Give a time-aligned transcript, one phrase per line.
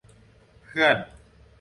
[0.63, 0.95] เพื่อน